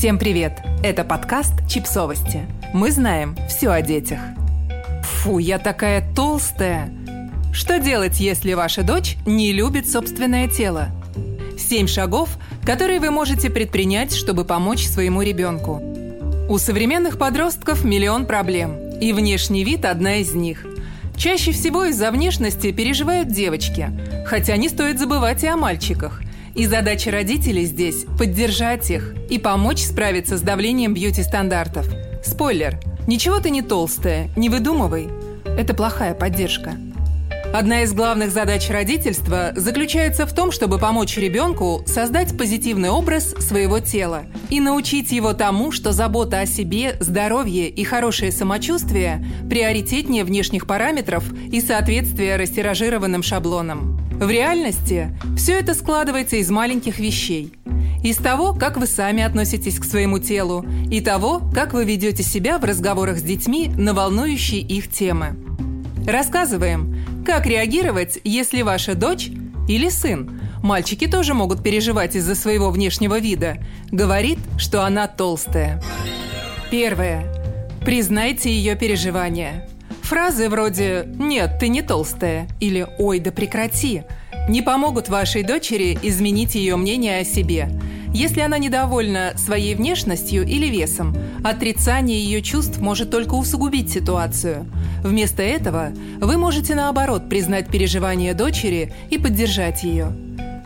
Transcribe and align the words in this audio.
Всем 0.00 0.18
привет! 0.18 0.62
Это 0.82 1.04
подкаст 1.04 1.52
«Чипсовости». 1.68 2.46
Мы 2.72 2.90
знаем 2.90 3.36
все 3.50 3.68
о 3.68 3.82
детях. 3.82 4.18
Фу, 5.02 5.36
я 5.36 5.58
такая 5.58 6.02
толстая! 6.16 6.90
Что 7.52 7.78
делать, 7.78 8.18
если 8.18 8.54
ваша 8.54 8.82
дочь 8.82 9.18
не 9.26 9.52
любит 9.52 9.86
собственное 9.86 10.48
тело? 10.48 10.88
Семь 11.58 11.86
шагов, 11.86 12.30
которые 12.64 12.98
вы 12.98 13.10
можете 13.10 13.50
предпринять, 13.50 14.14
чтобы 14.14 14.46
помочь 14.46 14.86
своему 14.86 15.20
ребенку. 15.20 15.82
У 16.48 16.56
современных 16.56 17.18
подростков 17.18 17.84
миллион 17.84 18.24
проблем, 18.24 18.78
и 19.02 19.12
внешний 19.12 19.64
вид– 19.64 19.84
одна 19.84 20.16
из 20.16 20.32
них. 20.32 20.64
Чаще 21.14 21.52
всего 21.52 21.84
из-за 21.84 22.10
внешности 22.10 22.72
переживают 22.72 23.28
девочки, 23.28 23.90
хотя 24.24 24.56
не 24.56 24.70
стоит 24.70 24.98
забывать 24.98 25.44
и 25.44 25.46
о 25.46 25.58
мальчиках– 25.58 26.22
и 26.54 26.66
задача 26.66 27.10
родителей 27.10 27.64
здесь– 27.64 28.04
поддержать 28.18 28.90
их 28.90 29.14
и 29.28 29.38
помочь 29.38 29.82
справиться 29.82 30.36
с 30.36 30.40
давлением 30.40 30.94
бьюти-стандартов. 30.94 31.86
Спойлер– 32.24 32.78
ничего 33.06 33.40
ты 33.40 33.50
не 33.50 33.62
толстая, 33.62 34.28
не 34.36 34.48
выдумывай. 34.48 35.08
Это 35.44 35.74
плохая 35.74 36.14
поддержка. 36.14 36.74
Одна 37.52 37.82
из 37.82 37.92
главных 37.92 38.30
задач 38.30 38.70
родительства 38.70 39.52
заключается 39.56 40.24
в 40.24 40.32
том, 40.32 40.52
чтобы 40.52 40.78
помочь 40.78 41.16
ребенку 41.16 41.82
создать 41.84 42.38
позитивный 42.38 42.90
образ 42.90 43.34
своего 43.40 43.80
тела 43.80 44.22
и 44.50 44.60
научить 44.60 45.10
его 45.10 45.32
тому, 45.32 45.72
что 45.72 45.90
забота 45.90 46.38
о 46.38 46.46
себе, 46.46 46.96
здоровье 47.00 47.68
и 47.68 47.82
хорошее 47.82 48.30
самочувствие 48.30 49.26
приоритетнее 49.48 50.22
внешних 50.22 50.68
параметров 50.68 51.24
и 51.50 51.60
соответствия 51.60 52.36
растиражированным 52.36 53.24
шаблонам. 53.24 53.98
В 54.20 54.28
реальности 54.28 55.16
все 55.34 55.58
это 55.58 55.72
складывается 55.72 56.36
из 56.36 56.50
маленьких 56.50 56.98
вещей. 56.98 57.54
Из 58.04 58.18
того, 58.18 58.52
как 58.52 58.76
вы 58.76 58.86
сами 58.86 59.22
относитесь 59.22 59.78
к 59.78 59.84
своему 59.84 60.18
телу, 60.18 60.62
и 60.90 61.00
того, 61.00 61.40
как 61.54 61.72
вы 61.72 61.86
ведете 61.86 62.22
себя 62.22 62.58
в 62.58 62.64
разговорах 62.64 63.16
с 63.16 63.22
детьми 63.22 63.68
на 63.74 63.94
волнующие 63.94 64.60
их 64.60 64.90
темы. 64.90 65.36
Рассказываем, 66.06 67.24
как 67.24 67.46
реагировать, 67.46 68.20
если 68.22 68.60
ваша 68.60 68.94
дочь 68.94 69.30
или 69.66 69.88
сын, 69.88 70.38
мальчики 70.62 71.06
тоже 71.06 71.32
могут 71.32 71.62
переживать 71.62 72.14
из-за 72.14 72.34
своего 72.34 72.70
внешнего 72.70 73.18
вида, 73.18 73.56
говорит, 73.90 74.38
что 74.58 74.84
она 74.84 75.08
толстая. 75.08 75.82
Первое. 76.70 77.24
Признайте 77.86 78.52
ее 78.52 78.76
переживания. 78.76 79.66
Фразы 80.10 80.48
вроде 80.48 81.04
«нет, 81.06 81.58
ты 81.60 81.68
не 81.68 81.82
толстая» 81.82 82.48
или 82.58 82.84
«ой, 82.98 83.20
да 83.20 83.30
прекрати» 83.30 84.02
не 84.48 84.60
помогут 84.60 85.08
вашей 85.08 85.44
дочери 85.44 85.96
изменить 86.02 86.56
ее 86.56 86.74
мнение 86.74 87.20
о 87.20 87.24
себе. 87.24 87.70
Если 88.12 88.40
она 88.40 88.58
недовольна 88.58 89.34
своей 89.36 89.76
внешностью 89.76 90.44
или 90.44 90.66
весом, 90.66 91.16
отрицание 91.44 92.18
ее 92.18 92.42
чувств 92.42 92.80
может 92.80 93.12
только 93.12 93.34
усугубить 93.34 93.92
ситуацию. 93.92 94.66
Вместо 95.04 95.44
этого 95.44 95.92
вы 96.18 96.36
можете 96.38 96.74
наоборот 96.74 97.28
признать 97.28 97.68
переживания 97.68 98.34
дочери 98.34 98.92
и 99.10 99.16
поддержать 99.16 99.84
ее. 99.84 100.12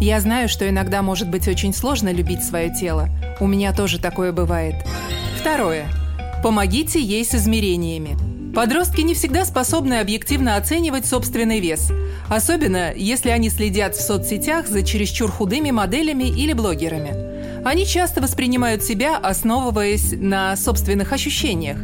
Я 0.00 0.20
знаю, 0.20 0.48
что 0.48 0.68
иногда 0.68 1.00
может 1.00 1.30
быть 1.30 1.46
очень 1.46 1.72
сложно 1.72 2.12
любить 2.12 2.42
свое 2.42 2.74
тело. 2.74 3.08
У 3.38 3.46
меня 3.46 3.72
тоже 3.72 4.00
такое 4.00 4.32
бывает. 4.32 4.84
Второе. 5.40 5.86
Помогите 6.42 7.00
ей 7.00 7.24
с 7.24 7.36
измерениями. 7.36 8.27
Подростки 8.58 9.02
не 9.02 9.14
всегда 9.14 9.44
способны 9.44 10.00
объективно 10.00 10.56
оценивать 10.56 11.06
собственный 11.06 11.60
вес, 11.60 11.92
особенно 12.28 12.92
если 12.92 13.30
они 13.30 13.50
следят 13.50 13.94
в 13.94 14.00
соцсетях 14.00 14.66
за 14.66 14.82
чересчур 14.82 15.30
худыми 15.30 15.70
моделями 15.70 16.24
или 16.24 16.52
блогерами. 16.54 17.64
Они 17.64 17.86
часто 17.86 18.20
воспринимают 18.20 18.82
себя, 18.82 19.16
основываясь 19.16 20.10
на 20.10 20.56
собственных 20.56 21.12
ощущениях. 21.12 21.78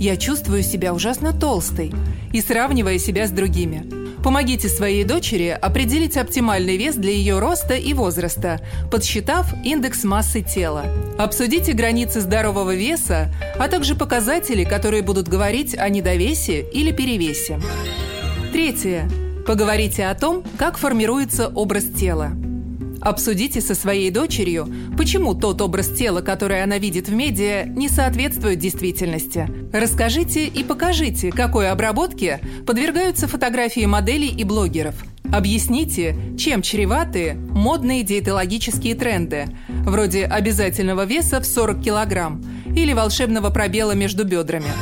«Я 0.00 0.16
чувствую 0.16 0.62
себя 0.62 0.94
ужасно 0.94 1.38
толстой» 1.38 1.92
и 2.32 2.40
сравнивая 2.40 2.98
себя 2.98 3.26
с 3.26 3.30
другими– 3.30 3.84
Помогите 4.26 4.68
своей 4.68 5.04
дочери 5.04 5.50
определить 5.50 6.16
оптимальный 6.16 6.76
вес 6.76 6.96
для 6.96 7.12
ее 7.12 7.38
роста 7.38 7.74
и 7.74 7.94
возраста, 7.94 8.60
подсчитав 8.90 9.46
индекс 9.64 10.02
массы 10.02 10.42
тела. 10.42 10.86
Обсудите 11.16 11.74
границы 11.74 12.20
здорового 12.20 12.74
веса, 12.74 13.32
а 13.56 13.68
также 13.68 13.94
показатели, 13.94 14.64
которые 14.64 15.02
будут 15.02 15.28
говорить 15.28 15.78
о 15.78 15.88
недовесе 15.88 16.60
или 16.60 16.90
перевесе. 16.90 17.60
Третье. 18.52 19.08
Поговорите 19.46 20.06
о 20.06 20.14
том, 20.16 20.42
как 20.58 20.76
формируется 20.76 21.46
образ 21.46 21.84
тела. 21.84 22.32
Обсудите 23.06 23.60
со 23.60 23.76
своей 23.76 24.10
дочерью, 24.10 24.68
почему 24.98 25.32
тот 25.32 25.62
образ 25.62 25.90
тела, 25.90 26.22
который 26.22 26.60
она 26.64 26.78
видит 26.78 27.08
в 27.08 27.14
медиа, 27.14 27.62
не 27.64 27.88
соответствует 27.88 28.58
действительности. 28.58 29.48
Расскажите 29.72 30.48
и 30.48 30.64
покажите, 30.64 31.30
какой 31.30 31.70
обработке 31.70 32.40
подвергаются 32.66 33.28
фотографии 33.28 33.86
моделей 33.86 34.30
и 34.30 34.42
блогеров. 34.42 34.96
Объясните, 35.32 36.16
чем 36.36 36.62
чреваты 36.62 37.34
модные 37.34 38.02
диетологические 38.02 38.96
тренды, 38.96 39.46
вроде 39.68 40.24
обязательного 40.24 41.04
веса 41.04 41.40
в 41.40 41.46
40 41.46 41.80
килограмм 41.80 42.44
или 42.74 42.92
волшебного 42.92 43.50
пробела 43.50 43.92
между 43.92 44.24
бедрами. 44.24 44.72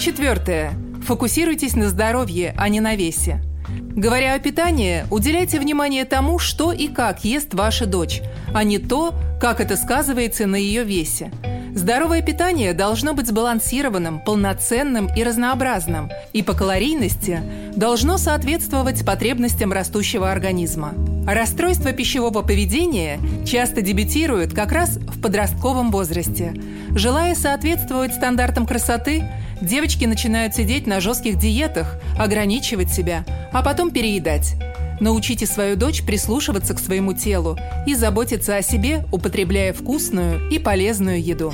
Четвертое. 0.00 0.72
Фокусируйтесь 1.06 1.76
на 1.76 1.88
здоровье, 1.88 2.56
а 2.58 2.68
не 2.68 2.80
на 2.80 2.96
весе. 2.96 3.40
Говоря 3.68 4.34
о 4.34 4.38
питании, 4.38 5.04
уделяйте 5.10 5.58
внимание 5.58 6.04
тому, 6.04 6.38
что 6.38 6.72
и 6.72 6.88
как 6.88 7.24
ест 7.24 7.54
ваша 7.54 7.86
дочь, 7.86 8.22
а 8.54 8.64
не 8.64 8.78
то, 8.78 9.14
как 9.40 9.60
это 9.60 9.76
сказывается 9.76 10.46
на 10.46 10.56
ее 10.56 10.84
весе. 10.84 11.30
Здоровое 11.74 12.20
питание 12.20 12.74
должно 12.74 13.14
быть 13.14 13.26
сбалансированным, 13.26 14.20
полноценным 14.20 15.08
и 15.16 15.24
разнообразным, 15.24 16.10
и 16.34 16.42
по 16.42 16.52
калорийности 16.52 17.40
должно 17.74 18.18
соответствовать 18.18 19.04
потребностям 19.06 19.72
растущего 19.72 20.30
организма. 20.30 20.92
Расстройства 21.26 21.92
пищевого 21.92 22.42
поведения 22.42 23.18
часто 23.46 23.80
дебютируют 23.80 24.52
как 24.52 24.70
раз 24.70 24.96
в 24.96 25.20
подростковом 25.22 25.90
возрасте. 25.90 26.52
Желая 26.94 27.34
соответствовать 27.34 28.14
стандартам 28.14 28.66
красоты, 28.66 29.24
девочки 29.62 30.04
начинают 30.04 30.54
сидеть 30.54 30.86
на 30.86 31.00
жестких 31.00 31.38
диетах, 31.38 31.98
ограничивать 32.18 32.92
себя, 32.92 33.24
а 33.52 33.62
потом 33.62 33.90
переедать. 33.90 34.54
Научите 35.00 35.46
свою 35.46 35.76
дочь 35.76 36.02
прислушиваться 36.02 36.74
к 36.74 36.78
своему 36.78 37.12
телу 37.12 37.58
и 37.86 37.94
заботиться 37.94 38.56
о 38.56 38.62
себе, 38.62 39.04
употребляя 39.10 39.72
вкусную 39.72 40.48
и 40.50 40.58
полезную 40.58 41.22
еду. 41.22 41.52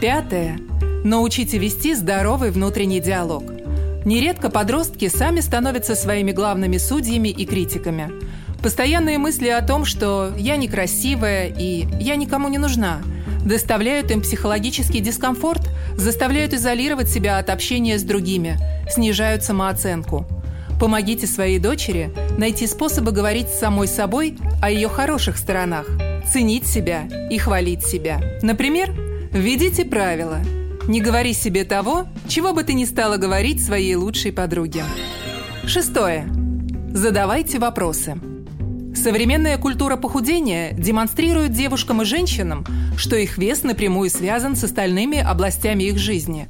Пятое. 0.00 0.58
Научите 1.04 1.58
вести 1.58 1.94
здоровый 1.94 2.50
внутренний 2.50 3.00
диалог. 3.00 3.44
Нередко 4.04 4.50
подростки 4.50 5.08
сами 5.08 5.40
становятся 5.40 5.94
своими 5.94 6.32
главными 6.32 6.78
судьями 6.78 7.28
и 7.28 7.44
критиками– 7.44 8.10
Постоянные 8.66 9.18
мысли 9.18 9.48
о 9.48 9.62
том, 9.62 9.84
что 9.84 10.32
я 10.36 10.56
некрасивая 10.56 11.46
и 11.56 11.86
я 12.00 12.16
никому 12.16 12.48
не 12.48 12.58
нужна, 12.58 13.00
доставляют 13.44 14.10
им 14.10 14.22
психологический 14.22 14.98
дискомфорт, 14.98 15.68
заставляют 15.96 16.52
изолировать 16.52 17.08
себя 17.08 17.38
от 17.38 17.50
общения 17.50 17.98
с 17.98 18.02
другими, 18.02 18.58
снижают 18.90 19.44
самооценку. 19.44 20.26
Помогите 20.80 21.26
своей 21.26 21.58
дочери 21.58 22.12
найти 22.36 22.66
способы 22.66 23.12
говорить 23.12 23.48
с 23.48 23.58
самой 23.58 23.88
собой 23.88 24.36
о 24.60 24.70
ее 24.70 24.88
хороших 24.88 25.38
сторонах, 25.38 25.86
ценить 26.30 26.66
себя 26.66 27.08
и 27.30 27.38
хвалить 27.38 27.84
себя. 27.84 28.20
Например, 28.42 28.92
введите 29.32 29.84
правила. 29.84 30.40
Не 30.86 31.00
говори 31.00 31.32
себе 31.32 31.64
того, 31.64 32.06
чего 32.28 32.52
бы 32.52 32.62
ты 32.62 32.74
ни 32.74 32.84
стала 32.84 33.16
говорить 33.16 33.64
своей 33.64 33.94
лучшей 33.94 34.32
подруге. 34.32 34.84
Шестое. 35.66 36.28
Задавайте 36.92 37.58
вопросы. 37.58 38.16
Современная 38.96 39.58
культура 39.58 39.96
похудения 39.96 40.72
демонстрирует 40.72 41.52
девушкам 41.52 42.00
и 42.00 42.06
женщинам, 42.06 42.64
что 42.96 43.14
их 43.14 43.36
вес 43.36 43.62
напрямую 43.62 44.08
связан 44.08 44.56
с 44.56 44.64
остальными 44.64 45.18
областями 45.18 45.84
их 45.84 45.98
жизни. 45.98 46.48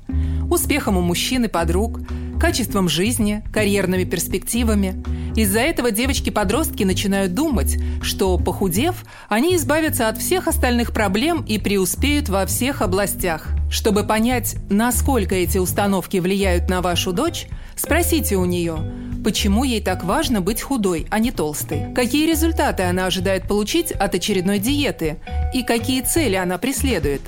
Успехом 0.48 0.96
у 0.96 1.00
мужчин 1.00 1.44
и 1.44 1.48
подруг, 1.48 2.00
качеством 2.40 2.88
жизни, 2.88 3.42
карьерными 3.52 4.04
перспективами. 4.04 5.02
Из-за 5.34 5.58
этого 5.58 5.90
девочки-подростки 5.90 6.84
начинают 6.84 7.34
думать, 7.34 7.78
что, 8.00 8.38
похудев, 8.38 9.04
они 9.28 9.56
избавятся 9.56 10.08
от 10.08 10.16
всех 10.18 10.46
остальных 10.46 10.92
проблем 10.92 11.44
и 11.46 11.58
преуспеют 11.58 12.28
во 12.28 12.46
всех 12.46 12.80
областях. 12.80 13.48
Чтобы 13.70 14.04
понять, 14.04 14.56
насколько 14.70 15.34
эти 15.34 15.58
установки 15.58 16.18
влияют 16.18 16.70
на 16.70 16.80
вашу 16.80 17.12
дочь, 17.12 17.48
спросите 17.74 18.36
у 18.36 18.44
нее– 18.44 18.78
Почему 19.26 19.64
ей 19.64 19.80
так 19.80 20.04
важно 20.04 20.40
быть 20.40 20.62
худой, 20.62 21.08
а 21.10 21.18
не 21.18 21.32
толстой? 21.32 21.92
Какие 21.96 22.30
результаты 22.30 22.84
она 22.84 23.06
ожидает 23.06 23.48
получить 23.48 23.90
от 23.90 24.14
очередной 24.14 24.60
диеты? 24.60 25.16
И 25.52 25.64
какие 25.64 26.02
цели 26.02 26.36
она 26.36 26.58
преследует? 26.58 27.22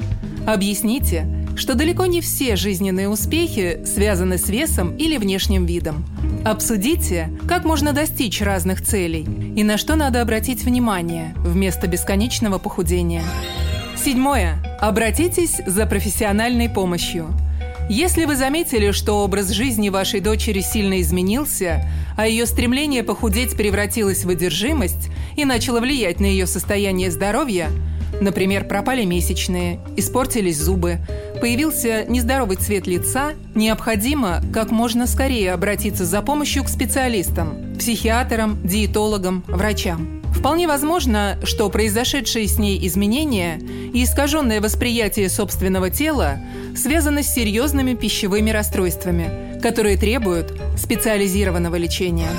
Объясните, 0.47 1.27
что 1.57 1.75
далеко 1.75 2.07
не 2.07 2.21
все 2.21 2.55
жизненные 2.55 3.09
успехи 3.09 3.83
связаны 3.85 4.39
с 4.39 4.49
весом 4.49 4.97
или 4.97 5.17
внешним 5.17 5.67
видом. 5.67 6.05
Обсудите, 6.45 7.37
как 7.49 7.65
можно 7.65 7.93
достичь 7.93 8.41
разных 8.43 8.81
целей 8.81 9.27
и 9.57 9.65
на 9.65 9.77
что 9.77 9.97
надо 9.97 10.23
обратить 10.23 10.63
внимание 10.63 11.35
вместо 11.39 11.89
бесконечного 11.89 12.59
похудения. 12.59 13.25
Седьмое. 13.97 14.63
Обратитесь 14.81 15.61
за 15.67 15.85
профессиональной 15.85 16.69
помощью. 16.69 17.27
Если 17.89 18.27
вы 18.27 18.37
заметили, 18.37 18.91
что 18.91 19.25
образ 19.25 19.49
жизни 19.49 19.89
вашей 19.89 20.21
дочери 20.21 20.61
сильно 20.61 21.01
изменился, 21.01 21.89
а 22.19 22.27
ее 22.27 22.45
стремление 22.45 23.03
похудеть 23.03 23.57
превратилось 23.57 24.25
в 24.25 24.29
одержимость 24.29 25.09
и 25.37 25.47
начало 25.47 25.81
влиять 25.81 26.21
на 26.21 26.27
ее 26.27 26.47
состояние 26.47 27.11
здоровья, 27.11 27.71
например, 28.21 28.65
пропали 28.65 29.07
месячные, 29.07 29.81
испортились 29.97 30.59
зубы, 30.59 30.99
появился 31.41 32.05
нездоровый 32.05 32.59
цвет 32.59 32.87
лица, 32.87 33.33
необходимо 33.55 34.43
как 34.53 34.71
можно 34.71 35.07
скорее 35.07 35.53
обратиться 35.53 36.05
за 36.05 36.21
помощью 36.21 36.65
к 36.65 36.69
специалистам, 36.69 37.75
психиатрам, 37.79 38.59
диетологам, 38.65 39.45
врачам. 39.49 40.23
Вполне 40.39 40.69
возможно, 40.69 41.37
что 41.43 41.69
произошедшие 41.69 42.47
с 42.47 42.59
ней 42.59 42.87
изменения 42.87 43.59
и 43.93 44.05
искаженное 44.05 44.61
восприятие 44.61 45.29
собственного 45.29 45.91
тела 45.91 46.39
связаны 46.77 47.25
с 47.25 47.35
серьезными 47.35 47.95
пищевыми 47.95 48.51
расстройствами, 48.51 49.61
которые 49.61 49.97
требуют 49.97 50.57
специализированного 50.77 51.75
лечения. 51.75 52.31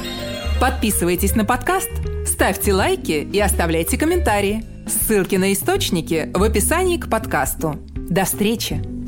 Подписывайтесь 0.62 1.36
на 1.36 1.44
подкаст, 1.44 1.92
ставьте 2.26 2.74
лайки 2.74 3.28
и 3.32 3.40
оставляйте 3.40 3.98
комментарии. 3.98 4.64
Ссылки 4.88 5.36
на 5.36 5.52
источники 5.52 6.30
в 6.34 6.42
описании 6.42 6.98
к 6.98 7.10
подкасту. 7.10 7.76
До 7.96 8.24
встречи! 8.24 8.99